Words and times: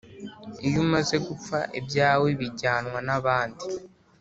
iyo 0.67 0.79
umaze 0.85 1.15
gupfa 1.27 1.57
ibyawe 1.79 2.29
bijyanwa 2.39 2.99
n'abandi 3.07 3.65